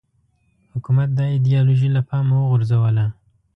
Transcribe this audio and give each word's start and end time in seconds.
حکومت 0.73 1.09
دا 1.17 1.25
ایدیالوژي 1.33 1.89
له 1.95 2.01
پامه 2.09 2.35
وغورځوله 2.39 3.05